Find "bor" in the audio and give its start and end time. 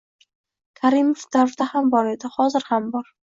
1.97-2.11, 2.97-3.15